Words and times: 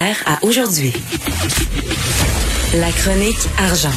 à 0.00 0.42
aujourd'hui. 0.46 0.92
La 2.74 2.90
chronique 2.90 3.36
argent. 3.58 3.92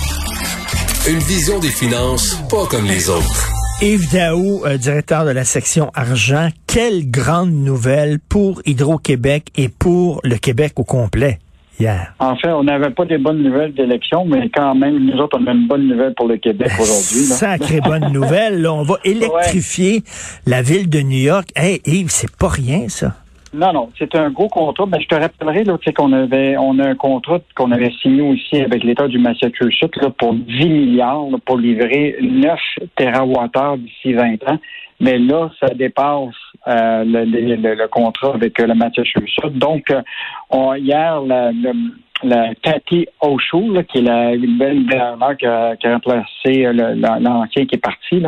Une 1.10 1.20
vision 1.20 1.60
des 1.60 1.70
finances 1.70 2.36
pas 2.50 2.66
comme 2.66 2.86
les 2.86 3.10
autres. 3.10 3.50
Yves 3.82 4.12
Daou, 4.12 4.66
euh, 4.66 4.78
directeur 4.78 5.24
de 5.24 5.32
la 5.32 5.46
section 5.46 5.92
argent, 5.96 6.50
quelle 6.68 7.10
grande 7.10 7.52
nouvelle 7.54 8.20
pour 8.20 8.62
Hydro-Québec 8.66 9.48
et 9.56 9.70
pour 9.70 10.20
le 10.26 10.36
Québec 10.36 10.74
au 10.76 10.84
complet 10.84 11.40
hier. 11.80 12.14
En 12.20 12.36
fait, 12.36 12.50
on 12.50 12.64
n'avait 12.66 12.92
pas 12.92 13.06
des 13.06 13.18
bonnes 13.18 13.42
nouvelles 13.42 13.74
d'élection, 13.74 14.26
mais 14.26 14.50
quand 14.54 14.76
même, 14.76 15.00
nous 15.06 15.18
autres, 15.20 15.40
on 15.42 15.48
a 15.48 15.52
une 15.52 15.68
bonne 15.68 15.88
nouvelle 15.88 16.14
pour 16.16 16.28
le 16.28 16.36
Québec 16.36 16.70
aujourd'hui. 16.82 17.24
Sacrée 17.24 17.80
bonne 17.80 18.10
nouvelle. 18.12 18.62
Là, 18.62 18.74
on 18.74 18.84
va 18.84 18.96
électrifier 19.06 20.04
la 20.46 20.62
ville 20.62 20.90
de 20.90 21.00
New 21.00 21.20
York. 21.20 21.48
Hey, 21.56 21.82
Yves, 21.86 22.12
c'est 22.12 22.36
pas 22.36 22.50
rien, 22.50 22.90
ça. 22.90 23.16
Non, 23.54 23.72
non, 23.72 23.90
c'est 24.00 24.16
un 24.16 24.32
gros 24.32 24.48
contrat. 24.48 24.86
Mais 24.88 25.00
je 25.00 25.08
te 25.08 25.16
rappellerai 25.16 25.64
là, 25.64 25.78
qu'on 25.96 26.12
avait, 26.12 26.58
on 26.58 26.80
a 26.80 26.88
un 26.90 26.96
contrat 26.96 27.40
qu'on 27.56 27.72
avait 27.72 27.92
signé 28.02 28.22
aussi 28.22 28.58
avec 28.62 28.84
l'État 28.84 29.08
du 29.08 29.20
Massachusetts 29.20 29.96
là, 29.98 30.10
pour 30.10 30.34
10 30.34 30.70
milliards 30.70 31.28
pour 31.46 31.58
livrer 31.58 32.18
9 32.20 32.60
TWh 32.96 33.78
d'ici 33.78 34.14
20 34.14 34.50
ans. 34.50 34.60
Mais 35.00 35.20
là, 35.20 35.52
ça 35.60 35.68
dépasse 35.68 36.34
euh, 36.68 37.04
le, 37.06 37.88
contrat 37.88 38.34
avec 38.36 38.60
le 38.60 38.74
Massachusetts. 38.74 39.54
Donc, 39.54 39.92
euh, 39.92 40.78
hier, 40.78 41.22
le, 41.22 41.74
la 42.24 42.54
Cathy 42.56 43.08
qui 43.90 43.98
est 43.98 44.02
la 44.02 44.36
nouvelle 44.38 44.84
gouverneure 44.84 45.38
qui 45.38 45.46
a, 45.46 45.76
qui 45.76 45.88
a 45.88 45.94
remplacé 45.94 46.66
euh, 46.66 46.74
l'ancien 47.20 47.66
qui 47.66 47.76
est 47.76 47.82
parti. 47.82 48.24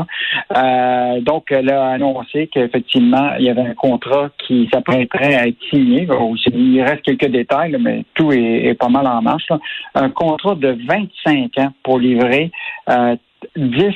Euh, 0.56 1.22
donc, 1.22 1.46
elle 1.52 1.72
a 1.72 1.92
annoncé 1.92 2.48
qu'effectivement, 2.48 3.32
il 3.40 3.46
y 3.46 3.50
avait 3.50 3.62
un 3.62 3.74
contrat 3.74 4.30
qui 4.46 4.70
s'apprêterait 4.72 5.36
à 5.36 5.48
être 5.48 5.58
signé. 5.70 6.08
il 6.54 6.82
reste 6.82 7.04
quelques 7.04 7.32
détails, 7.32 7.76
mais 7.80 8.04
tout 8.14 8.32
est, 8.32 8.74
pas 8.78 8.90
mal 8.90 9.08
en 9.08 9.22
marche. 9.22 9.48
Un 9.94 10.10
contrat 10.10 10.56
de 10.56 10.78
25 10.88 11.58
ans 11.60 11.74
pour 11.84 12.00
livrer 12.00 12.52
euh, 12.90 13.16
10 13.56 13.94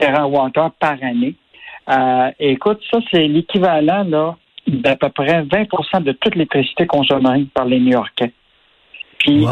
TWh 0.00 0.70
par 0.78 0.96
année. 1.02 1.34
Euh, 1.88 2.30
écoute, 2.38 2.80
ça, 2.90 2.98
c'est 3.10 3.26
l'équivalent 3.26 4.04
là 4.04 4.36
d'à 4.66 4.96
peu 4.96 5.10
près 5.10 5.42
20% 5.42 6.02
de 6.02 6.12
toute 6.12 6.34
l'électricité 6.34 6.86
consommée 6.86 7.46
par 7.52 7.66
les 7.66 7.80
New-Yorkais. 7.80 8.32
Puis, 9.18 9.46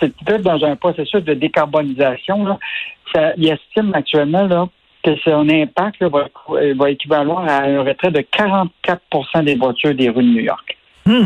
c'est 0.00 0.16
peut-être 0.24 0.42
dans 0.42 0.64
un 0.64 0.76
processus 0.76 1.22
de 1.22 1.34
décarbonisation. 1.34 2.44
Là, 2.44 2.58
ça, 3.12 3.32
il 3.36 3.48
estime 3.48 3.92
actuellement 3.94 4.46
là, 4.46 4.68
que 5.02 5.16
son 5.24 5.48
impact 5.48 6.02
va, 6.02 6.28
va, 6.76 6.90
équivaloir 6.90 7.44
à 7.48 7.62
un 7.62 7.82
retrait 7.82 8.10
de 8.10 8.20
44% 8.20 9.44
des 9.44 9.56
voitures 9.56 9.94
des 9.94 10.08
rues 10.08 10.24
de 10.24 10.28
New 10.28 10.42
York. 10.42 10.76
Hmm. 11.06 11.24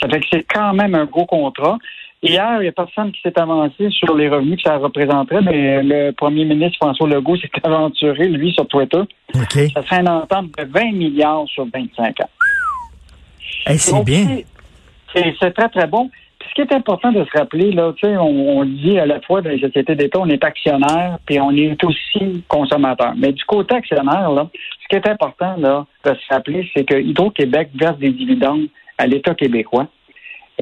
Ça 0.00 0.08
fait 0.08 0.20
que 0.20 0.26
c'est 0.32 0.44
quand 0.44 0.74
même 0.74 0.94
un 0.94 1.04
gros 1.04 1.26
contrat. 1.26 1.78
Hier, 2.22 2.56
il 2.58 2.62
n'y 2.62 2.68
a 2.68 2.72
personne 2.72 3.12
qui 3.12 3.20
s'est 3.20 3.38
avancé 3.38 3.90
sur 3.90 4.16
les 4.16 4.28
revenus 4.28 4.56
que 4.56 4.68
ça 4.68 4.76
représenterait, 4.76 5.40
mais 5.40 5.82
le 5.82 6.10
premier 6.12 6.44
ministre 6.44 6.76
François 6.78 7.08
Legault 7.08 7.36
s'est 7.36 7.50
aventuré, 7.62 8.28
lui, 8.28 8.52
sur 8.52 8.66
Twitter. 8.66 9.02
Ça 9.74 9.82
serait 9.82 10.00
une 10.00 10.08
entente 10.08 10.46
de 10.58 10.64
20 10.64 10.92
milliards 10.92 11.46
sur 11.46 11.66
25 11.72 12.20
ans. 12.20 12.30
c'est 13.76 14.04
bien. 14.04 14.38
C'est 15.14 15.52
très, 15.52 15.68
très 15.68 15.86
bon 15.86 16.10
ce 16.48 16.54
qui 16.54 16.60
est 16.62 16.74
important 16.74 17.12
de 17.12 17.24
se 17.24 17.38
rappeler, 17.38 17.72
là, 17.72 17.92
tu 17.96 18.06
sais, 18.06 18.16
on, 18.16 18.64
dit 18.64 18.98
à 18.98 19.06
la 19.06 19.20
fois 19.20 19.42
dans 19.42 19.50
les 19.50 19.60
sociétés 19.60 19.94
d'État, 19.94 20.18
on 20.20 20.28
est 20.28 20.42
actionnaire, 20.42 21.18
puis 21.26 21.40
on 21.40 21.50
est 21.52 21.82
aussi 21.84 22.42
consommateur. 22.48 23.14
Mais 23.16 23.32
du 23.32 23.44
côté 23.44 23.74
actionnaire, 23.74 24.30
là, 24.30 24.48
ce 24.82 24.88
qui 24.88 24.96
est 24.96 25.08
important 25.08 25.56
là, 25.58 25.86
de 26.04 26.14
se 26.14 26.34
rappeler, 26.34 26.68
c'est 26.74 26.84
que 26.84 26.94
Hydro-Québec 26.94 27.70
verse 27.74 27.98
des 27.98 28.10
dividendes 28.10 28.66
à 28.96 29.06
l'État 29.06 29.34
québécois. 29.34 29.86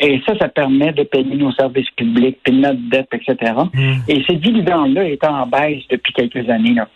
Et 0.00 0.20
ça, 0.26 0.36
ça 0.38 0.48
permet 0.48 0.92
de 0.92 1.04
payer 1.04 1.36
nos 1.36 1.52
services 1.52 1.90
publics, 1.90 2.38
payer 2.42 2.58
notre 2.58 2.80
dette, 2.90 3.08
etc. 3.12 3.52
Mm. 3.72 3.92
Et 4.08 4.22
ces 4.28 4.36
dividendes-là 4.36 5.04
étaient 5.04 5.26
en 5.26 5.46
baisse 5.46 5.82
depuis 5.90 6.12
quelques 6.12 6.48
années. 6.50 6.74
Là. 6.74 6.88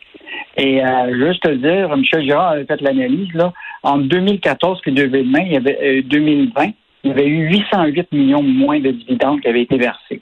Et 0.56 0.84
euh, 0.84 1.26
juste 1.26 1.42
te 1.42 1.50
dire, 1.50 1.96
Michel 1.96 2.24
Girard 2.24 2.52
avait 2.52 2.66
fait 2.66 2.80
l'analyse, 2.80 3.32
là, 3.34 3.52
en 3.82 3.98
2014 3.98 4.80
puis 4.82 4.92
2020, 4.92 5.38
il 5.40 5.52
y 5.52 5.56
avait, 5.56 6.02
2020, 6.02 6.62
euh, 6.62 6.66
il 7.04 7.08
y 7.08 7.12
avait 7.12 7.26
eu 7.26 7.48
808 7.48 8.12
millions 8.12 8.42
moins 8.42 8.80
de 8.80 8.90
dividendes 8.90 9.40
qui 9.40 9.48
avaient 9.48 9.62
été 9.62 9.78
versés. 9.78 10.20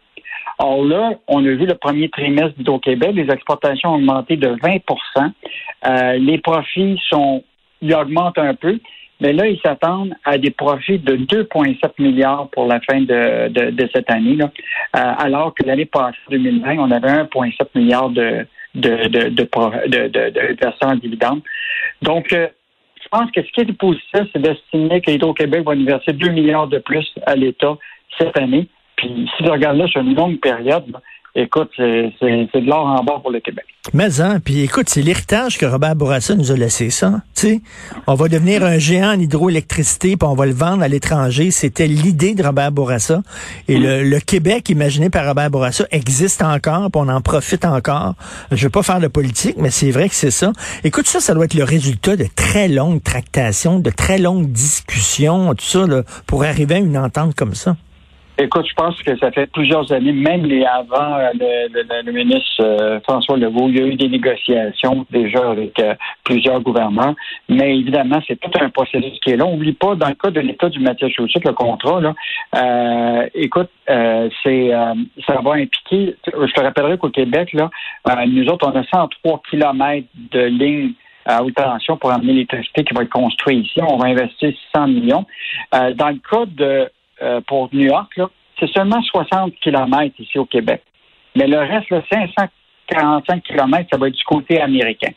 Or 0.59 0.85
là, 0.85 1.13
on 1.29 1.45
a 1.45 1.51
vu 1.51 1.67
le 1.67 1.75
premier 1.75 2.09
trimestre 2.09 2.57
d'Hydro-Québec, 2.57 3.13
les 3.15 3.31
exportations 3.31 3.91
ont 3.91 3.97
augmenté 3.97 4.37
de 4.37 4.49
20% 4.49 4.81
euh, 5.87 6.13
Les 6.19 6.39
profits 6.39 7.01
sont, 7.09 7.45
ils 7.81 7.95
augmentent 7.95 8.39
un 8.39 8.55
peu, 8.55 8.79
mais 9.21 9.33
là, 9.33 9.47
ils 9.47 9.61
s'attendent 9.61 10.15
à 10.25 10.39
des 10.39 10.51
profits 10.51 10.99
de 10.99 11.17
2,7 11.17 11.91
milliards 11.99 12.49
pour 12.51 12.67
la 12.67 12.81
fin 12.81 13.01
de, 13.01 13.49
de, 13.49 13.89
cette 13.93 14.11
année, 14.11 14.37
là, 14.37 14.51
euh, 14.97 15.13
alors 15.19 15.55
que 15.55 15.65
l'année 15.65 15.87
passée, 15.87 16.19
2020, 16.31 16.79
on 16.79 16.91
avait 16.91 17.09
1,7 17.09 17.53
milliard 17.75 18.11
de, 18.11 18.47
de, 18.75 19.09
de, 19.09 19.29
de, 19.29 19.49
de, 19.87 20.09
de, 20.09 20.85
en 20.87 20.95
dividendes. 20.97 21.43
Donc, 22.03 22.33
euh, 22.33 22.49
je 23.03 23.09
pense 23.09 23.31
que 23.31 23.43
ce 23.43 23.51
qui 23.53 23.61
est 23.63 23.73
positif, 23.73 24.23
c'est 24.33 24.43
d'estimer 24.43 25.01
que 25.01 25.11
Hydro-Québec 25.11 25.65
va 25.65 25.75
verser 25.75 26.13
2 26.13 26.29
milliards 26.29 26.69
de 26.69 26.79
plus 26.79 27.07
à 27.27 27.35
l'État 27.35 27.77
cette 28.19 28.37
année. 28.39 28.69
Puis 28.97 29.29
si 29.37 29.45
tu 29.45 29.51
regardes 29.51 29.79
là 29.79 29.87
sur 29.87 30.01
une 30.01 30.15
longue 30.15 30.41
période, 30.41 30.85
écoute, 31.35 31.71
c'est 31.77 31.83
de 32.21 32.67
l'or 32.67 32.87
en 32.87 33.05
bas 33.05 33.19
pour 33.21 33.31
le 33.31 33.41
Québec. 33.41 33.65
Mais 33.95 34.21
hein, 34.21 34.39
puis 34.45 34.63
écoute, 34.63 34.89
c'est 34.89 35.01
l'héritage 35.01 35.57
que 35.57 35.65
Robert 35.65 35.97
Bourassa 35.97 36.35
nous 36.35 36.53
a 36.53 36.57
laissé 36.57 36.91
ça. 36.91 37.23
Tu 37.35 37.63
on 38.07 38.15
va 38.15 38.29
devenir 38.29 38.63
un 38.65 38.79
géant 38.79 39.15
en 39.15 39.19
hydroélectricité, 39.19 40.17
puis 40.17 40.29
on 40.29 40.35
va 40.35 40.47
le 40.47 40.53
vendre 40.53 40.83
à 40.83 40.89
l'étranger. 40.89 41.51
C'était 41.51 41.87
l'idée 41.87 42.35
de 42.35 42.43
Robert 42.43 42.73
Bourassa. 42.73 43.23
Et 43.67 43.79
le, 43.79 44.19
Québec, 44.21 44.69
imaginé 44.69 45.09
par 45.09 45.27
Robert 45.27 45.51
Bourassa, 45.51 45.87
existe 45.91 46.43
encore, 46.43 46.91
puis 46.91 47.01
on 47.03 47.09
en 47.09 47.21
profite 47.21 47.65
encore. 47.65 48.15
Je 48.51 48.65
veux 48.65 48.71
pas 48.71 48.83
faire 48.83 49.01
de 49.01 49.09
politique, 49.09 49.57
mais 49.59 49.71
c'est 49.71 49.91
vrai 49.91 50.09
que 50.09 50.15
c'est 50.15 50.31
ça. 50.31 50.53
Écoute, 50.85 51.07
ça, 51.07 51.21
ça 51.21 51.35
doit 51.35 51.47
être 51.47 51.55
le 51.55 51.65
résultat 51.65 52.17
de 52.17 52.27
très 52.35 52.69
longues 52.69 53.03
tractations, 53.03 53.79
de 53.79 53.91
très 53.91 54.19
longues 54.19 54.51
discussions, 54.51 55.55
tout 55.55 55.65
ça, 55.65 55.87
là, 55.87 56.03
pour 56.27 56.45
arriver 56.45 56.75
à 56.75 56.79
une 56.79 56.99
entente 56.99 57.35
comme 57.35 57.55
ça. 57.55 57.77
Écoute, 58.41 58.67
je 58.69 58.75
pense 58.75 59.03
que 59.03 59.19
ça 59.19 59.33
fait 59.33 59.51
plusieurs 59.51 59.91
années, 59.93 60.13
même 60.13 60.47
les 60.47 60.65
avant 60.65 61.19
euh, 61.19 61.31
le, 61.35 62.13
ministre 62.13 62.61
euh, 62.61 63.01
François 63.01 63.37
Legault, 63.37 63.69
il 63.69 63.77
y 63.77 63.83
a 63.83 63.87
eu 63.87 63.97
des 63.97 64.09
négociations 64.09 65.05
déjà 65.11 65.51
avec 65.51 65.77
euh, 65.81 65.97
plusieurs 66.23 66.61
gouvernements, 66.61 67.17
mais 67.49 67.77
évidemment, 67.77 68.23
c'est 68.29 68.39
tout 68.39 68.51
un 68.61 68.71
processus 68.71 69.19
qui 69.25 69.31
est 69.31 69.37
là. 69.37 69.45
On 69.45 69.57
n'oublie 69.57 69.73
pas, 69.73 69.97
dans 69.97 70.07
le 70.07 70.15
cas 70.15 70.31
de 70.31 70.39
l'État 70.39 70.69
du 70.69 70.79
Massachusetts, 70.79 71.45
le 71.45 71.53
contrat, 71.53 72.01
là, 72.01 73.27
écoute, 73.35 73.71
c'est 73.89 74.71
ça 75.27 75.41
va 75.43 75.55
impliquer, 75.55 76.15
je 76.27 76.53
te 76.53 76.61
rappellerai 76.61 76.97
qu'au 76.97 77.11
Québec, 77.11 77.53
là, 77.55 77.71
nous 78.27 78.47
autres, 78.47 78.71
on 78.73 78.79
a 78.79 78.85
103 78.85 79.43
kilomètres 79.51 80.07
de 80.31 80.43
lignes 80.43 80.93
à 81.27 81.43
haute 81.43 81.57
tension 81.57 81.97
pour 81.97 82.13
amener 82.13 82.35
l'électricité 82.35 82.85
qui 82.85 82.95
va 82.95 83.03
être 83.03 83.11
construite 83.11 83.67
ici. 83.67 83.81
On 83.83 83.97
va 83.97 84.07
investir 84.07 84.53
600 84.73 84.87
millions. 84.87 85.27
dans 85.73 86.11
le 86.11 86.21
cas 86.31 86.47
de 86.47 86.89
euh, 87.23 87.41
pour 87.47 87.69
New 87.73 87.87
York, 87.87 88.21
c'est 88.59 88.71
seulement 88.71 89.03
60 89.03 89.55
km 89.61 90.15
ici 90.19 90.39
au 90.39 90.45
Québec. 90.45 90.83
Mais 91.37 91.47
le 91.47 91.59
reste, 91.59 91.91
là, 91.91 92.03
545 92.11 93.43
km, 93.43 93.89
ça 93.91 93.99
va 93.99 94.09
être 94.09 94.15
du 94.15 94.25
côté 94.25 94.61
américain. 94.61 95.13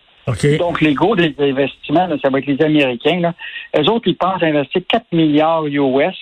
Donc, 0.60 0.82
les 0.82 0.94
gros 0.94 1.16
des 1.16 1.34
investissements, 1.40 2.08
ça 2.22 2.30
va 2.30 2.40
être 2.40 2.46
les 2.46 2.62
Américains. 2.64 3.20
Là. 3.20 3.34
Eux 3.78 3.90
autres, 3.90 4.08
ils 4.08 4.16
pensent 4.16 4.44
investir 4.44 4.82
4 4.88 5.06
milliards 5.12 5.66
US, 5.66 6.16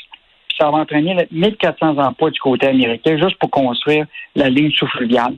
puis 0.48 0.58
ça 0.58 0.72
va 0.72 0.78
entraîner 0.78 1.28
1400 1.32 1.98
emplois 1.98 2.32
du 2.32 2.40
côté 2.40 2.68
américain 2.68 3.18
juste 3.18 3.38
pour 3.38 3.52
construire 3.52 4.06
la 4.36 4.50
ligne 4.50 4.72
sous-fluviale. 4.72 5.36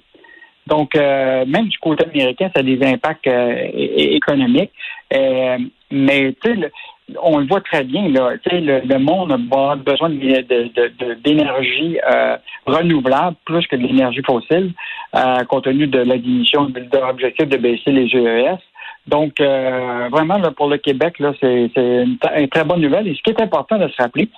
Donc, 0.67 0.95
euh, 0.95 1.43
même 1.45 1.67
du 1.67 1.77
côté 1.79 2.05
américain, 2.05 2.51
ça 2.53 2.59
a 2.59 2.63
des 2.63 2.79
impacts 2.83 3.27
euh, 3.27 3.67
économiques. 3.73 4.71
mais, 5.11 6.35
tu 6.41 6.61
sais, 6.61 6.71
on 7.21 7.39
le 7.39 7.47
voit 7.47 7.61
très 7.61 7.83
bien, 7.83 8.09
là, 8.09 8.33
le, 8.51 8.81
le 8.85 8.99
monde 8.99 9.31
a 9.31 9.75
besoin 9.75 10.09
d'énergie 10.09 11.99
euh, 12.11 12.37
renouvelable 12.65 13.35
plus 13.45 13.65
que 13.67 13.75
de 13.75 13.83
l'énergie 13.83 14.21
fossile, 14.25 14.73
euh, 15.15 15.43
compte 15.45 15.65
tenu 15.65 15.87
de 15.87 15.99
la 15.99 16.17
diminution 16.17 16.65
de 16.65 16.81
l'objectif 16.93 17.47
de 17.47 17.57
baisser 17.57 17.91
les 17.91 18.07
GES. 18.07 18.59
Donc, 19.07 19.39
euh, 19.39 20.09
vraiment, 20.11 20.39
pour 20.55 20.67
le 20.67 20.77
Québec, 20.77 21.19
là, 21.19 21.33
c'est 21.39 21.71
une, 21.75 22.17
très 22.49 22.63
bonne 22.63 22.81
nouvelle. 22.81 23.07
Et 23.07 23.15
ce 23.15 23.21
qui 23.21 23.31
est 23.31 23.41
important 23.41 23.77
de 23.77 23.87
se 23.87 24.01
rappeler, 24.01 24.29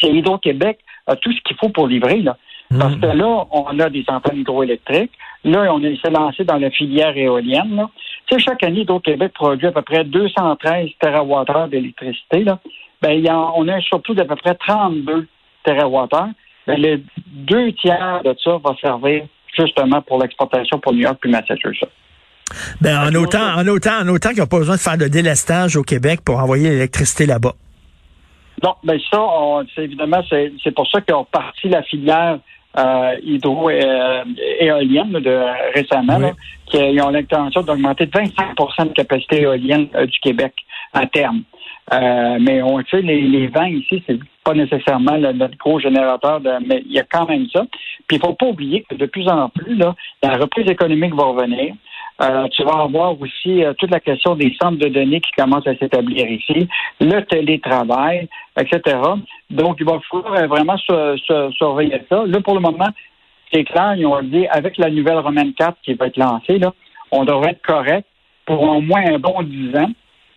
c'est 0.00 0.10
Hydro-Québec 0.10 0.78
a 1.06 1.16
tout 1.16 1.32
ce 1.32 1.40
qu'il 1.42 1.56
faut 1.56 1.68
pour 1.68 1.86
livrer. 1.86 2.20
Là. 2.20 2.36
Parce 2.78 2.96
mmh. 2.96 3.00
que 3.00 3.06
là, 3.06 3.46
on 3.50 3.78
a 3.78 3.90
des 3.90 4.02
centrales 4.04 4.38
hydroélectriques. 4.38 5.12
Là, 5.44 5.72
on 5.72 5.80
s'est 5.80 6.10
lancé 6.10 6.44
dans 6.44 6.56
la 6.56 6.70
filière 6.70 7.16
éolienne. 7.16 7.76
Là. 7.76 7.90
Tu 8.26 8.34
sais, 8.34 8.44
chaque 8.44 8.62
année, 8.62 8.80
Hydro-Québec 8.80 9.32
produit 9.34 9.66
à 9.66 9.72
peu 9.72 9.82
près 9.82 10.04
213 10.04 10.88
TWh 11.00 11.70
d'électricité. 11.70 12.44
Là. 12.44 12.58
Ben, 13.00 13.24
on 13.30 13.68
a 13.68 13.74
un 13.74 13.80
surplus 13.80 14.14
d'à 14.14 14.24
peu 14.24 14.36
près 14.36 14.54
32 14.54 15.26
TWh. 15.64 16.08
Ben, 16.66 16.80
les 16.80 17.02
deux 17.26 17.72
tiers 17.72 18.22
de 18.24 18.34
ça 18.42 18.58
va 18.64 18.74
servir 18.80 19.24
justement 19.56 20.02
pour 20.02 20.20
l'exportation 20.20 20.78
pour 20.78 20.92
New 20.92 21.00
York 21.00 21.18
puis 21.20 21.30
Massachusetts. 21.30 21.88
Ben, 22.80 22.98
en 22.98 23.14
autant, 23.14 23.56
en 23.56 23.66
autant, 23.66 24.00
en 24.02 24.08
autant 24.08 24.30
qu'ils 24.30 24.40
n'ont 24.40 24.46
pas 24.46 24.58
besoin 24.58 24.76
de 24.76 24.80
faire 24.80 24.98
de 24.98 25.08
délestage 25.08 25.76
au 25.76 25.82
Québec 25.82 26.20
pour 26.24 26.38
envoyer 26.38 26.70
l'électricité 26.70 27.26
là-bas. 27.26 27.54
Non, 28.62 28.74
ben 28.84 28.98
ça, 29.10 29.20
c'est 29.74 29.84
évidemment, 29.84 30.22
c'est 30.30 30.74
pour 30.74 30.88
ça 30.88 31.00
qu'ils 31.02 31.14
ont 31.14 31.26
parti 31.26 31.68
la 31.68 31.82
filière 31.82 32.38
euh, 32.78 33.14
hydro-éolienne 33.22 35.12
de, 35.12 35.74
récemment, 35.74 36.32
qui 36.66 36.78
ont 37.00 37.10
l'intention 37.10 37.62
d'augmenter 37.62 38.06
de 38.06 38.10
25% 38.10 38.88
de 38.88 38.92
capacité 38.92 39.42
éolienne 39.42 39.88
du 40.06 40.18
Québec 40.20 40.52
à 40.92 41.06
terme. 41.06 41.42
mais 41.90 42.62
on 42.62 42.82
sait, 42.86 43.02
les, 43.02 43.22
les 43.22 43.46
vents 43.48 43.64
ici, 43.64 44.02
c'est 44.06 44.18
pas 44.46 44.54
nécessairement 44.54 45.16
le, 45.16 45.32
notre 45.32 45.56
gros 45.58 45.80
générateur, 45.80 46.40
de, 46.40 46.50
mais 46.66 46.82
il 46.86 46.92
y 46.92 47.00
a 47.00 47.04
quand 47.04 47.26
même 47.28 47.46
ça. 47.52 47.66
Puis 48.06 48.16
il 48.16 48.20
faut 48.20 48.34
pas 48.34 48.46
oublier 48.46 48.86
que 48.88 48.94
de 48.94 49.06
plus 49.06 49.28
en 49.28 49.48
plus, 49.48 49.74
là, 49.74 49.94
la 50.22 50.36
reprise 50.36 50.70
économique 50.70 51.14
va 51.14 51.24
revenir. 51.24 51.74
Euh, 52.22 52.48
tu 52.48 52.64
vas 52.64 52.82
avoir 52.82 53.20
aussi 53.20 53.62
euh, 53.62 53.74
toute 53.74 53.90
la 53.90 54.00
question 54.00 54.36
des 54.36 54.54
centres 54.60 54.78
de 54.78 54.88
données 54.88 55.20
qui 55.20 55.30
commencent 55.36 55.66
à 55.66 55.76
s'établir 55.76 56.26
ici, 56.30 56.66
le 57.00 57.20
télétravail, 57.20 58.28
etc. 58.58 58.98
Donc, 59.50 59.76
il 59.80 59.86
va 59.86 59.98
falloir 60.10 60.34
euh, 60.34 60.46
vraiment 60.46 60.76
surveiller 60.78 62.02
ça. 62.08 62.24
Là, 62.26 62.40
pour 62.40 62.54
le 62.54 62.60
moment, 62.60 62.88
c'est 63.52 63.64
clair, 63.64 63.94
ils 63.96 64.06
ont 64.06 64.22
dit, 64.22 64.46
avec 64.48 64.78
la 64.78 64.90
nouvelle 64.90 65.18
Romaine 65.18 65.52
4 65.52 65.76
qui 65.82 65.94
va 65.94 66.06
être 66.06 66.16
lancée, 66.16 66.58
là, 66.58 66.72
on 67.10 67.24
devrait 67.24 67.50
être 67.50 67.62
correct 67.62 68.06
pour 68.46 68.62
au 68.62 68.80
moins 68.80 69.02
un 69.06 69.18
bon 69.18 69.42
10 69.42 69.76
ans. 69.76 69.90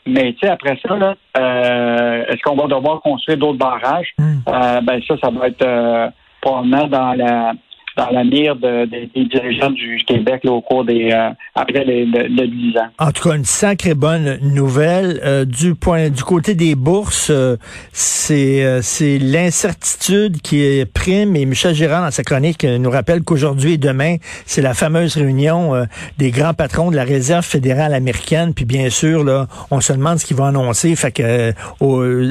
Mais 0.06 0.34
tu 0.34 0.40
sais, 0.40 0.50
après 0.50 0.78
ça, 0.86 0.96
là, 0.96 1.16
euh, 1.38 2.26
est-ce 2.28 2.42
qu'on 2.42 2.56
va 2.56 2.68
devoir 2.68 3.02
construire 3.02 3.38
d'autres 3.38 3.58
barrages? 3.58 4.14
Hmm. 4.18 4.40
Euh, 4.48 4.82
ben 4.82 5.02
ça, 5.08 5.16
ça 5.22 5.30
va 5.30 5.48
être 5.48 5.66
euh, 5.66 6.10
probablement 6.42 6.88
dans 6.88 7.14
la 7.14 7.54
dans 8.00 8.10
la 8.12 8.24
mire 8.24 8.56
de, 8.56 8.86
des 8.86 9.26
dirigeants 9.26 9.72
du 9.72 9.98
Québec 10.08 10.42
au 10.46 10.62
cours 10.62 10.86
des 10.86 11.12
euh, 11.12 11.32
après 11.54 11.84
les, 11.84 12.06
le, 12.06 12.48
10 12.48 12.78
ans. 12.78 12.88
En 12.98 13.12
tout 13.12 13.28
cas, 13.28 13.36
une 13.36 13.44
sacrée 13.44 13.94
bonne 13.94 14.40
nouvelle 14.42 15.20
euh, 15.26 15.44
du 15.44 15.76
point 15.76 16.10
du 16.10 16.24
côté 16.24 16.56
des 16.56 16.76
bourses, 16.76 17.30
euh, 17.30 17.58
c'est 17.92 18.80
c'est 18.82 19.18
l'incertitude 19.20 20.42
qui 20.42 20.62
est 20.62 20.86
prime 20.86 21.36
et 21.36 21.46
Michel 21.46 21.74
Girard 21.74 22.04
dans 22.04 22.12
sa 22.12 22.24
chronique 22.24 22.64
nous 22.64 22.90
rappelle 22.90 23.24
qu'aujourd'hui 23.24 23.74
et 23.74 23.78
demain, 23.78 24.16
c'est 24.46 24.62
la 24.62 24.74
fameuse 24.74 25.18
réunion 25.18 25.74
des 26.18 26.32
grands 26.32 26.54
patrons 26.54 26.92
de 26.92 26.96
la 26.96 27.04
réserve 27.04 27.44
fédérale 27.44 27.94
américaine 27.94 28.54
puis 28.54 28.66
bien 28.66 28.90
sûr 28.90 29.24
là, 29.24 29.48
on 29.72 29.82
se 29.82 29.94
demande 29.94 30.20
ce 30.20 30.26
qu'ils 30.26 30.38
vont 30.38 30.46
annoncer 30.46 30.96
fait 30.96 31.12
que 31.12 31.52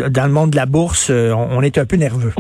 dans 0.09 0.27
le 0.27 0.33
monde 0.33 0.51
de 0.51 0.57
la 0.57 0.67
bourse, 0.67 1.11
on, 1.11 1.63
est 1.63 1.79
un 1.79 1.85
peu 1.85 1.97
nerveux. 1.97 2.33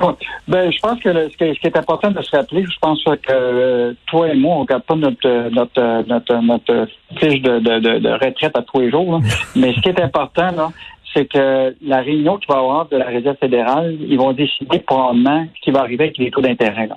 Ben, 0.48 0.70
je 0.72 0.78
pense 0.80 0.98
que 1.00 1.12
ce, 1.12 1.36
qui 1.36 1.44
est, 1.44 1.76
important 1.76 2.10
de 2.10 2.22
se 2.22 2.34
rappeler, 2.34 2.64
je 2.64 2.78
pense 2.80 3.02
que 3.18 3.32
euh, 3.32 3.92
toi 4.06 4.28
et 4.28 4.34
moi, 4.34 4.56
on 4.56 4.60
regarde 4.60 4.82
pas 4.82 4.94
notre 4.94 5.50
notre 5.50 6.08
notre, 6.08 6.34
notre 6.42 6.88
fiche 7.18 7.40
de, 7.42 7.58
de, 7.58 7.98
de, 7.98 8.10
retraite 8.10 8.56
à 8.56 8.62
tous 8.62 8.80
les 8.80 8.90
jours. 8.90 9.20
Mais 9.56 9.72
ce 9.74 9.80
qui 9.80 9.88
est 9.88 10.00
important, 10.00 10.50
là, 10.50 10.70
c'est 11.14 11.26
que 11.26 11.74
la 11.82 12.00
réunion 12.00 12.38
qui 12.38 12.46
va 12.48 12.58
avoir 12.58 12.88
de 12.88 12.96
la 12.96 13.06
Réserve 13.06 13.36
fédérale, 13.38 13.96
ils 14.00 14.18
vont 14.18 14.32
décider 14.32 14.78
probablement 14.80 15.46
ce 15.56 15.60
qui 15.62 15.70
va 15.70 15.80
arriver 15.80 16.04
avec 16.04 16.18
les 16.18 16.30
taux 16.30 16.40
d'intérêt. 16.40 16.88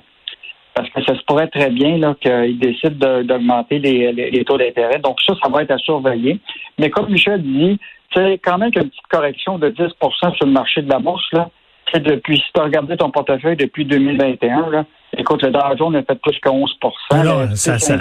Parce 0.74 0.88
que 0.90 1.02
ça 1.04 1.14
se 1.14 1.22
pourrait 1.24 1.48
très 1.48 1.70
bien 1.70 2.14
qu'ils 2.14 2.58
décident 2.58 3.22
d'augmenter 3.22 3.78
les, 3.78 4.12
les, 4.12 4.44
taux 4.44 4.56
d'intérêt. 4.56 4.98
Donc 5.00 5.20
ça, 5.20 5.34
ça 5.42 5.50
va 5.50 5.62
être 5.62 5.70
à 5.70 5.78
surveiller. 5.78 6.38
Mais 6.78 6.88
comme 6.88 7.10
Michel 7.10 7.42
dit, 7.42 7.78
c'est 8.14 8.38
quand 8.38 8.58
même 8.58 8.70
qu'une 8.70 8.88
petite 8.88 9.06
correction 9.10 9.58
de 9.58 9.68
10% 9.70 10.36
sur 10.36 10.46
le 10.46 10.52
marché 10.52 10.82
de 10.82 10.88
la 10.88 10.98
bourse, 10.98 11.26
là, 11.32 11.50
depuis, 12.00 12.38
si 12.38 12.52
tu 12.54 12.60
as 12.60 12.64
regardé 12.64 12.96
ton 12.96 13.10
portefeuille 13.10 13.56
depuis 13.56 13.84
2021, 13.84 14.70
là, 14.70 14.84
écoute, 15.16 15.42
le 15.42 15.50
Dow 15.50 15.60
Jones 15.76 15.96
a 15.96 16.02
fait 16.02 16.20
plus 16.20 16.38
que 16.38 16.48
11 16.48 16.78
Alors, 17.10 17.44
ça, 17.54 17.78
ça... 17.78 17.96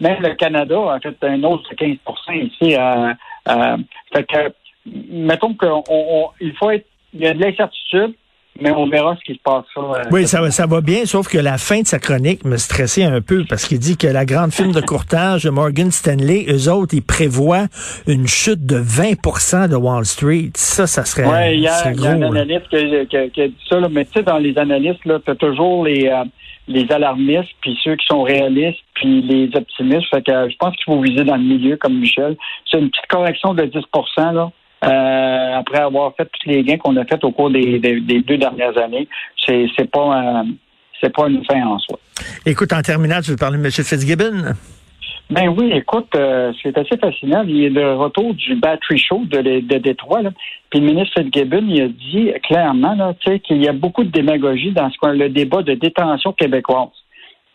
Même 0.00 0.22
le 0.22 0.34
Canada 0.34 0.76
a 0.92 1.00
fait 1.00 1.16
un 1.22 1.42
autre 1.44 1.72
15% 1.74 1.98
ici. 2.34 2.76
Euh, 2.76 3.12
euh, 3.48 3.76
fait 4.12 4.24
que, 4.24 4.52
mettons 4.86 5.54
qu'il 5.54 6.56
faut 6.56 6.70
être, 6.70 6.86
il 7.14 7.20
y 7.20 7.26
a 7.26 7.34
de 7.34 7.40
l'incertitude, 7.40 8.14
mais 8.60 8.70
on 8.70 8.88
verra 8.88 9.16
ce 9.16 9.24
qui 9.24 9.34
se 9.38 9.42
passe. 9.42 9.64
Euh, 9.76 10.02
oui, 10.10 10.26
ça, 10.26 10.50
ça 10.50 10.66
va 10.66 10.80
bien, 10.80 11.04
sauf 11.06 11.28
que 11.28 11.38
la 11.38 11.58
fin 11.58 11.80
de 11.80 11.86
sa 11.86 11.98
chronique 11.98 12.44
me 12.44 12.56
stressait 12.56 13.04
un 13.04 13.20
peu 13.20 13.44
parce 13.48 13.66
qu'il 13.66 13.78
dit 13.78 13.96
que 13.96 14.06
la 14.06 14.24
grande 14.24 14.52
firme 14.52 14.72
de 14.72 14.80
courtage 14.80 15.46
Morgan 15.46 15.90
Stanley, 15.90 16.46
eux 16.48 16.70
autres, 16.70 16.94
ils 16.94 17.02
prévoient 17.02 17.66
une 18.06 18.26
chute 18.26 18.66
de 18.66 18.76
20% 18.76 19.68
de 19.68 19.76
Wall 19.76 20.04
Street. 20.04 20.50
Ça, 20.54 20.86
ça 20.86 21.04
serait 21.04 21.26
Oui, 21.26 21.54
il 21.54 21.60
y, 21.60 21.68
a 21.68 21.86
un 21.86 22.22
analyste 22.22 22.68
qui, 22.68 23.16
a 23.16 23.48
dit 23.48 23.56
ça, 23.68 23.80
mais 23.90 24.04
tu 24.04 24.12
sais, 24.12 24.22
dans 24.22 24.38
les 24.38 24.56
analystes, 24.58 25.00
tu 25.02 25.30
as 25.30 25.34
toujours 25.34 25.84
les... 25.84 26.08
Euh, 26.08 26.24
les 26.68 26.90
alarmistes, 26.92 27.50
puis 27.60 27.76
ceux 27.82 27.96
qui 27.96 28.06
sont 28.06 28.22
réalistes, 28.22 28.78
puis 28.94 29.20
les 29.22 29.50
optimistes. 29.56 30.08
Fait 30.10 30.22
que 30.22 30.48
je 30.48 30.56
pense 30.56 30.74
qu'il 30.76 30.84
faut 30.84 31.00
viser 31.00 31.24
dans 31.24 31.36
le 31.36 31.42
milieu, 31.42 31.76
comme 31.76 31.98
Michel. 31.98 32.36
C'est 32.70 32.78
une 32.78 32.88
petite 32.88 33.08
correction 33.08 33.52
de 33.52 33.64
10% 33.64 34.32
là. 34.32 34.50
Euh, 34.84 35.58
après 35.58 35.78
avoir 35.78 36.14
fait 36.16 36.24
tous 36.24 36.48
les 36.48 36.64
gains 36.64 36.78
qu'on 36.78 36.96
a 36.96 37.04
fait 37.04 37.22
au 37.24 37.30
cours 37.30 37.50
des, 37.50 37.78
deux 37.78 38.38
dernières 38.38 38.76
années, 38.78 39.08
c'est 39.46 39.66
c'est 39.76 39.90
pas 39.90 40.44
c'est 41.00 41.14
pas 41.14 41.28
une 41.28 41.44
fin 41.44 41.64
en 41.66 41.78
soi. 41.78 41.98
Écoute, 42.46 42.72
en 42.72 42.82
terminant, 42.82 43.20
tu 43.20 43.30
veux 43.30 43.36
parler 43.36 43.58
de 43.58 43.64
M. 43.64 43.70
Fitzgibbon? 43.70 44.54
Ben 45.30 45.48
oui, 45.48 45.72
écoute, 45.72 46.08
euh, 46.14 46.52
c'est 46.62 46.76
assez 46.76 46.96
fascinant. 46.98 47.42
Il 47.46 47.64
est 47.64 47.70
le 47.70 47.94
retour 47.94 48.34
du 48.34 48.54
Battery 48.56 48.98
Show 48.98 49.22
de, 49.24 49.60
de 49.60 49.78
Détroit. 49.78 50.22
Là. 50.22 50.30
Puis 50.68 50.80
le 50.80 50.86
ministre 50.86 51.22
Fitzgibbon, 51.22 51.64
il 51.68 51.82
a 51.82 51.88
dit 51.88 52.32
clairement 52.42 53.14
qu'il 53.44 53.62
y 53.62 53.68
a 53.68 53.72
beaucoup 53.72 54.04
de 54.04 54.10
démagogie 54.10 54.72
dans 54.72 54.90
ce 54.90 54.98
qu'on 54.98 55.12
le 55.12 55.30
débat 55.30 55.62
de 55.62 55.74
détention 55.74 56.32
québécoise. 56.32 56.90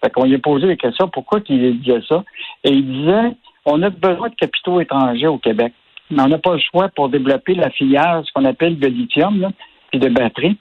Fait 0.03 0.11
qu'on 0.11 0.25
lui 0.25 0.35
a 0.35 0.39
posé 0.39 0.65
la 0.65 0.75
question 0.75 1.07
pourquoi 1.07 1.39
il 1.49 1.79
disait 1.79 2.01
ça? 2.07 2.23
Et 2.63 2.71
il 2.71 2.85
disait 2.85 3.35
on 3.65 3.81
a 3.83 3.89
besoin 3.89 4.29
de 4.29 4.35
capitaux 4.35 4.79
étrangers 4.81 5.27
au 5.27 5.37
Québec 5.37 5.73
mais 6.09 6.23
on 6.23 6.27
n'a 6.27 6.37
pas 6.37 6.53
le 6.53 6.59
choix 6.59 6.89
pour 6.89 7.09
développer 7.09 7.55
la 7.55 7.69
filière, 7.69 8.21
ce 8.25 8.31
qu'on 8.33 8.45
appelle 8.45 8.79
de 8.79 8.87
lithium, 8.87 9.39
là, 9.39 9.51
puis 9.91 9.99
de 9.99 10.09
batterie. 10.09 10.57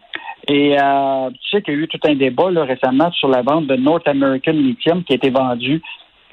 Et 0.48 0.76
euh, 0.80 1.30
tu 1.30 1.50
sais 1.50 1.62
qu'il 1.62 1.74
y 1.74 1.76
a 1.76 1.80
eu 1.80 1.88
tout 1.88 1.98
un 2.04 2.14
débat 2.14 2.50
là, 2.50 2.64
récemment 2.64 3.10
sur 3.12 3.28
la 3.28 3.42
vente 3.42 3.66
de 3.66 3.76
North 3.76 4.06
American 4.06 4.52
Lithium 4.52 5.02
qui 5.02 5.12
a 5.12 5.16
été 5.16 5.30
vendu, 5.30 5.82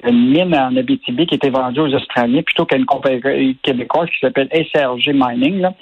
une 0.04 0.30
mine 0.30 0.54
en 0.54 0.76
Abitibi 0.76 1.26
qui 1.26 1.34
a 1.34 1.36
été 1.36 1.50
vendue 1.50 1.80
aux 1.80 1.94
Australiens 1.94 2.42
plutôt 2.42 2.64
qu'à 2.64 2.76
une 2.76 2.84
compagnie 2.84 3.56
québécoise 3.62 4.08
qui 4.10 4.18
s'appelle 4.20 4.48
SRG 4.52 5.12
Mining. 5.14 5.60
Là. 5.60 5.74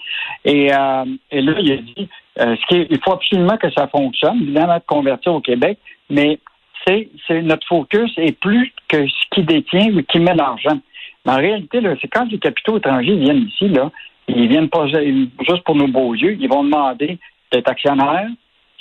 Et, 0.44 0.72
euh, 0.72 1.04
et 1.30 1.42
là, 1.42 1.52
il 1.58 1.72
a 1.72 1.76
dit 1.76 2.08
euh, 2.38 2.56
ce 2.56 2.66
qui 2.66 2.86
il 2.88 3.00
faut 3.04 3.12
absolument 3.12 3.56
que 3.56 3.70
ça 3.70 3.88
fonctionne, 3.88 4.40
évidemment, 4.42 4.76
de 4.76 4.82
convertir 4.86 5.34
au 5.34 5.40
Québec, 5.40 5.78
mais 6.08 6.38
c'est 6.86 7.08
notre 7.42 7.66
focus 7.66 8.10
est 8.16 8.38
plus 8.40 8.72
que 8.88 9.06
ce 9.06 9.24
qui 9.30 9.42
détient 9.42 9.94
ou 9.94 10.02
qui 10.02 10.18
met 10.18 10.34
l'argent. 10.34 10.78
Mais 11.24 11.32
en 11.32 11.36
réalité, 11.36 11.80
c'est 12.00 12.08
quand 12.08 12.30
les 12.30 12.38
capitaux 12.38 12.78
étrangers 12.78 13.16
viennent 13.16 13.46
ici, 13.48 13.68
là, 13.68 13.90
ils 14.28 14.48
viennent 14.48 14.68
pas 14.68 14.86
juste 14.86 15.64
pour 15.64 15.76
nos 15.76 15.88
beaux 15.88 16.14
yeux, 16.14 16.36
ils 16.40 16.48
vont 16.48 16.64
demander 16.64 17.18
d'être 17.52 17.68
actionnaires, 17.68 18.28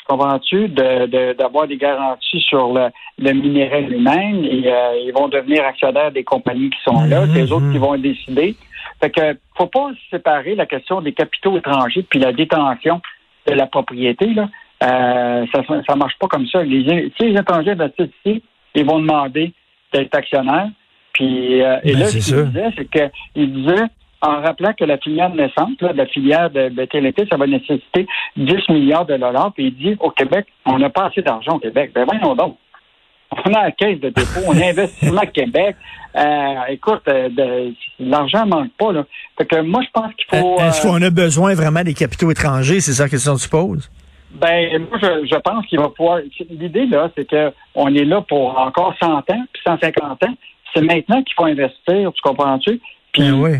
comprends-tu, 0.07 0.69
d'avoir 0.69 1.67
des 1.67 1.77
garanties 1.77 2.41
sur 2.41 2.73
le, 2.73 2.89
le 3.17 3.31
minéral 3.33 3.85
lui-même, 3.85 4.43
et 4.43 4.63
euh, 4.65 5.01
ils 5.05 5.13
vont 5.13 5.27
devenir 5.27 5.65
actionnaires 5.65 6.11
des 6.11 6.23
compagnies 6.23 6.69
qui 6.69 6.81
sont 6.83 7.03
là, 7.05 7.25
mm 7.25 7.33
les 7.33 7.51
autres 7.51 7.71
qui 7.71 7.77
vont 7.77 7.97
décider. 7.97 8.55
Fait 8.99 9.09
que 9.09 9.37
faut 9.57 9.67
pas 9.67 9.91
séparer 10.09 10.55
la 10.55 10.65
question 10.65 11.01
des 11.01 11.13
capitaux 11.13 11.57
étrangers 11.57 12.05
puis 12.09 12.19
la 12.19 12.33
détention 12.33 13.01
de 13.47 13.53
la 13.53 13.67
propriété. 13.67 14.27
Là. 14.33 14.49
Euh, 14.83 15.45
ça 15.53 15.63
ça 15.87 15.95
marche 15.95 16.17
pas 16.19 16.27
comme 16.27 16.47
ça. 16.47 16.63
Les, 16.63 17.11
si 17.17 17.29
les 17.29 17.39
étrangers 17.39 17.71
investissent 17.71 18.09
ici, 18.25 18.43
ils 18.75 18.85
vont 18.85 18.99
demander 18.99 19.53
d'être 19.93 20.15
actionnaires. 20.15 20.69
Puis, 21.21 21.61
euh, 21.61 21.77
et 21.83 21.93
ben, 21.93 21.99
là, 21.99 22.05
ce 22.07 22.17
qu'il 22.17 22.45
disait, 22.45 22.69
c'est 22.75 22.89
qu'il 22.89 23.53
disait, 23.53 23.83
en 24.23 24.41
rappelant 24.41 24.73
que 24.73 24.85
la 24.85 24.97
filière 24.97 25.29
naissante, 25.29 25.79
là, 25.79 25.93
la 25.93 26.07
filière 26.07 26.49
de, 26.49 26.69
de 26.69 26.85
TLT, 26.85 27.27
ça 27.29 27.37
va 27.37 27.45
nécessiter 27.45 28.07
10 28.37 28.69
milliards 28.69 29.05
de 29.05 29.17
dollars. 29.17 29.51
Puis 29.53 29.67
il 29.67 29.75
dit, 29.75 29.95
au 29.99 30.09
Québec, 30.09 30.47
on 30.65 30.79
n'a 30.79 30.89
pas 30.89 31.05
assez 31.05 31.21
d'argent 31.21 31.57
au 31.57 31.59
Québec. 31.59 31.91
Ben 31.93 32.05
voyons 32.05 32.35
donc. 32.35 32.57
On 33.45 33.53
a 33.53 33.65
la 33.65 33.71
caisse 33.71 33.99
de 33.99 34.09
dépôt, 34.09 34.41
on 34.47 34.59
a 34.59 34.69
investissement 34.69 35.21
Québec. 35.33 35.75
Euh, 36.15 36.55
écoute, 36.69 37.03
euh, 37.07 37.71
l'argent 37.99 38.47
manque 38.47 38.71
pas. 38.79 38.91
Là. 38.91 39.05
Fait 39.37 39.45
que 39.45 39.61
moi, 39.61 39.81
je 39.83 39.91
pense 39.93 40.11
qu'il 40.15 40.25
faut... 40.27 40.59
Est-ce 40.59 40.81
qu'on 40.81 41.01
a 41.03 41.09
besoin 41.11 41.53
vraiment 41.53 41.83
des 41.83 41.93
capitaux 41.93 42.31
étrangers? 42.31 42.81
C'est 42.81 42.93
ça 42.93 43.03
la 43.03 43.09
question 43.09 43.35
que 43.35 43.41
tu 43.41 43.47
poses? 43.47 43.91
Ben, 44.31 44.85
moi, 44.89 44.97
je, 45.01 45.27
je 45.31 45.39
pense 45.39 45.65
qu'il 45.67 45.79
va 45.79 45.89
pouvoir... 45.89 46.19
L'idée, 46.49 46.87
là, 46.87 47.09
c'est 47.15 47.29
qu'on 47.29 47.93
est 47.93 48.05
là 48.05 48.21
pour 48.21 48.57
encore 48.57 48.95
100 48.99 49.07
ans, 49.07 49.23
puis 49.53 49.61
150 49.63 50.23
ans 50.23 50.35
c'est 50.73 50.81
maintenant 50.81 51.21
qu'il 51.23 51.33
faut 51.35 51.45
investir, 51.45 52.11
tu 52.13 52.21
comprends-tu? 52.23 52.79
Puis, 53.13 53.23
ben 53.23 53.33
oui. 53.33 53.51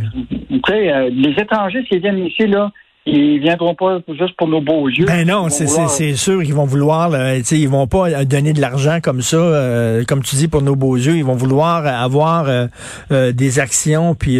Euh, 0.70 1.10
les 1.12 1.32
étrangers, 1.32 1.84
s'ils 1.88 2.00
viennent 2.00 2.25
ici, 2.25 2.48
là, 2.48 2.72
ils 3.06 3.39
viendront 3.39 3.74
pas 3.74 4.00
juste 4.10 4.36
pour 4.38 4.48
nos 4.48 4.62
beaux 4.62 4.88
yeux. 4.88 5.06
Ben 5.06 5.27
non, 5.27 5.50
c'est 5.50 6.15
sûr 6.15 6.44
qu'ils 6.44 6.53
vont 6.53 6.65
vouloir, 6.65 7.10
là, 7.10 7.38
ils 7.38 7.68
vont 7.68 7.88
pas 7.88 8.24
donner 8.25 8.53
de 8.53 8.62
l'argent 8.62 9.00
comme 9.01 9.22
ça, 9.22 9.38
euh, 9.38 10.03
comme 10.08 10.22
tu 10.22 10.36
dis, 10.36 10.48
pour 10.48 10.62
nos 10.62 10.75
beaux 10.75 10.96
yeux. 10.96 11.18
Ils 11.18 11.25
vont 11.25 11.36
vouloir 11.36 11.86
avoir 11.86 12.46
euh, 12.48 13.32
des 13.32 13.60
actions 13.60 14.13
puis 14.15 14.39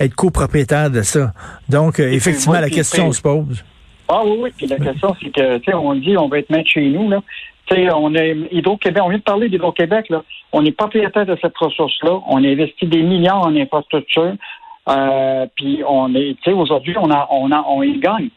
être 0.00 0.14
copropriétaire 0.14 0.90
de 0.90 1.02
ça. 1.02 1.32
Donc, 1.68 2.00
effectivement, 2.00 2.60
la 2.60 2.70
question 2.70 3.12
se 3.12 3.20
pose. 3.20 3.62
Ah 4.08 4.22
oui, 4.24 4.38
oui. 4.40 4.50
Puis 4.56 4.66
la 4.66 4.78
question, 4.78 5.14
c'est 5.22 5.30
que, 5.30 5.58
tu 5.58 5.64
sais, 5.70 5.74
on 5.74 5.94
dit, 5.94 6.16
on 6.16 6.28
va 6.28 6.38
être 6.38 6.50
maître 6.50 6.68
chez 6.68 6.88
nous, 6.88 7.08
là 7.08 7.20
on 7.94 8.14
est 8.14 8.36
Hydro-Québec, 8.52 9.02
on 9.04 9.08
vient 9.08 9.18
de 9.18 9.22
parler 9.22 9.48
d'Hydro-Québec, 9.48 10.06
là. 10.10 10.22
On 10.52 10.64
est 10.64 10.72
propriétaire 10.72 11.26
de 11.26 11.36
cette 11.40 11.56
ressource-là. 11.56 12.20
On 12.28 12.42
a 12.44 12.48
investi 12.48 12.86
des 12.86 13.02
millions 13.02 13.34
en 13.36 13.54
infrastructure. 13.56 14.34
Euh, 14.88 15.46
puis 15.56 15.82
on 15.86 16.14
est, 16.14 16.36
tu 16.42 16.50
sais, 16.50 16.52
aujourd'hui, 16.52 16.94
on 16.98 17.10
a, 17.10 17.28
on 17.30 17.52
a, 17.52 17.64
on 17.68 17.82
y 17.82 17.98
gagne. 17.98 18.28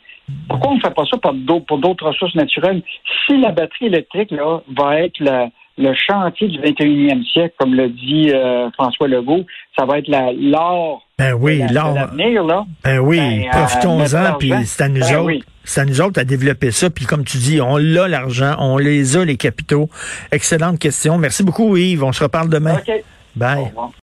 Pourquoi 0.48 0.72
on 0.72 0.76
ne 0.76 0.80
fait 0.82 0.94
pas 0.94 1.04
ça 1.10 1.18
pour 1.18 1.34
d'autres, 1.34 1.66
pour 1.66 1.78
d'autres 1.80 2.08
ressources 2.08 2.36
naturelles? 2.36 2.82
Si 3.26 3.38
la 3.38 3.52
batterie 3.52 3.88
électrique 3.88 4.32
là, 4.32 4.62
va 4.78 5.00
être 5.00 5.20
la, 5.20 5.50
le 5.78 5.94
chantier 5.96 6.48
du 6.48 6.60
21e 6.60 7.24
siècle, 7.32 7.56
comme 7.58 7.74
le 7.74 7.90
dit 7.90 8.30
euh, 8.34 8.70
François 8.72 9.08
Legault, 9.08 9.46
ça 9.78 9.86
va 9.86 9.98
être 10.00 10.08
l'or 10.08 11.02
Ben 11.18 11.34
oui, 11.34 11.60
là, 11.72 11.92
l'avenir. 11.94 12.44
Là. 12.44 12.66
ben 12.84 13.00
oui, 13.00 13.18
Ben, 13.18 13.48
euh, 13.48 13.50
profitons-en, 13.52 14.38
puis 14.38 14.52
c'est 14.66 14.84
à 14.84 14.90
nous 14.90 15.00
Ben 15.02 15.16
autres. 15.16 15.26
oui. 15.26 15.44
C'est 15.64 15.82
à 15.82 15.86
nous 15.86 16.02
autres 16.02 16.20
à 16.20 16.24
développer 16.26 16.72
ça. 16.72 16.90
Puis 16.90 17.06
comme 17.06 17.24
tu 17.24 17.38
dis, 17.38 17.62
on 17.62 17.78
l'a 17.78 18.08
l'argent, 18.08 18.56
on 18.60 18.78
les 18.78 19.16
a 19.18 19.26
les 19.26 19.38
capitaux. 19.38 19.90
Excellente 20.32 20.80
question. 20.80 21.18
Merci 21.18 21.44
beaucoup, 21.44 21.76
Yves. 21.78 22.04
On 22.04 22.12
se 22.12 22.24
reparle 22.24 22.50
demain. 22.50 22.80
Au 22.88 23.40
Bye. 23.40 23.66
revoir. 23.66 23.92